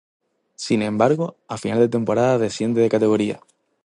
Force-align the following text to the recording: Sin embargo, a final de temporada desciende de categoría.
Sin 0.55 0.81
embargo, 0.81 1.35
a 1.47 1.59
final 1.59 1.77
de 1.77 1.87
temporada 1.87 2.39
desciende 2.39 2.81
de 2.81 2.89
categoría. 2.89 3.39